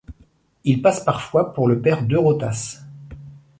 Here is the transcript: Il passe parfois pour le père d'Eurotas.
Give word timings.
Il 0.63 0.81
passe 0.81 1.03
parfois 1.05 1.53
pour 1.53 1.67
le 1.67 1.79
père 1.79 2.01
d'Eurotas. 2.03 2.79